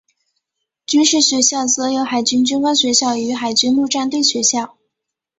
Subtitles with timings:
[0.87, 4.79] 军事学校则有海军军官学校与海军陆战队学校。